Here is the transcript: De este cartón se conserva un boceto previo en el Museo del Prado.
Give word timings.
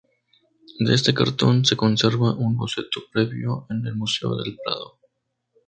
De 0.79 0.95
este 0.95 1.13
cartón 1.13 1.63
se 1.63 1.77
conserva 1.77 2.33
un 2.33 2.57
boceto 2.57 3.01
previo 3.13 3.67
en 3.69 3.85
el 3.85 3.93
Museo 3.95 4.35
del 4.35 4.57
Prado. 4.65 4.97